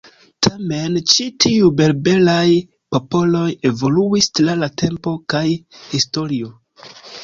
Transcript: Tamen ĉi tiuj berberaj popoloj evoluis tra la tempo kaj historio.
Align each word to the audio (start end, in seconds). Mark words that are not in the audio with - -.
Tamen 0.45 0.95
ĉi 1.11 1.27
tiuj 1.45 1.69
berberaj 1.81 2.47
popoloj 2.97 3.45
evoluis 3.73 4.33
tra 4.41 4.59
la 4.67 4.75
tempo 4.87 5.19
kaj 5.35 5.49
historio. 5.97 6.57